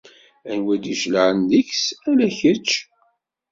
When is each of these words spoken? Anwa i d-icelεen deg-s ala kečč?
Anwa 0.51 0.73
i 0.75 0.77
d-icelεen 0.83 1.37
deg-s 1.51 1.83
ala 2.09 2.27
kečč? 2.37 2.69